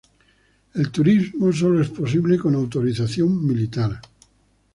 [0.73, 4.01] El turismo sólo es posible con autorización militar.